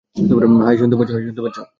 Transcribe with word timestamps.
High, 0.61 0.75
শুনতে 0.77 0.95
পাচ্ছো? 0.95 1.61